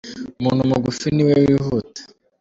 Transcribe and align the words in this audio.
Umuntu 0.39 0.61
mugufi 0.69 1.07
niwe 1.15 1.33
wihuta. 1.45 2.01